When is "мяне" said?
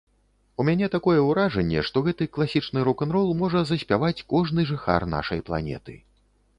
0.69-0.87